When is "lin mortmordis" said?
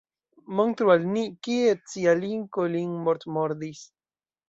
2.75-3.89